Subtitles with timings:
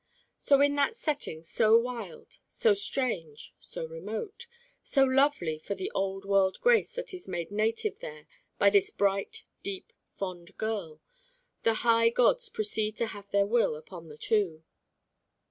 [0.39, 4.47] So in that setting so wild, so strange, so remote,
[4.81, 8.25] so lovely for the old world grace that is made native there
[8.57, 11.01] by this bright, deep, fond girl,
[11.61, 14.63] the high gods proceed to have their will upon the two.